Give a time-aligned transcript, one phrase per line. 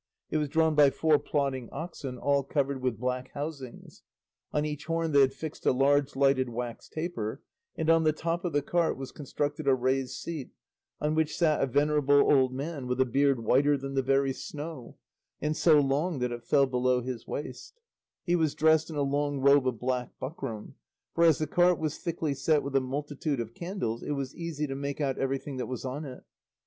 [0.31, 4.01] It was drawn by four plodding oxen all covered with black housings;
[4.51, 7.43] on each horn they had fixed a large lighted wax taper,
[7.75, 10.49] and on the top of the cart was constructed a raised seat,
[10.99, 14.97] on which sat a venerable old man with a beard whiter than the very snow,
[15.39, 17.79] and so long that it fell below his waist;
[18.23, 20.73] he was dressed in a long robe of black buckram;
[21.13, 24.65] for as the cart was thickly set with a multitude of candles it was easy
[24.65, 26.23] to make out everything that was on it.